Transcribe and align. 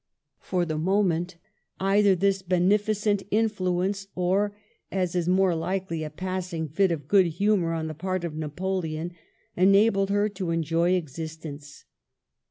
For 0.39 0.65
the 0.65 0.79
moment, 0.79 1.35
either 1.79 2.15
this 2.15 2.41
beneficent 2.41 3.21
influence, 3.29 4.07
or, 4.15 4.57
as 4.91 5.13
is 5.13 5.29
more 5.29 5.53
likely, 5.53 6.03
a 6.03 6.09
passing 6.09 6.67
fit 6.69 6.91
of 6.91 7.07
good 7.07 7.27
humor 7.27 7.73
on 7.73 7.85
the 7.85 7.93
part 7.93 8.23
of 8.23 8.35
Napoleon, 8.35 9.13
enabled 9.55 10.09
her 10.09 10.27
to 10.29 10.49
enjoy 10.49 10.93
existence. 10.93 11.85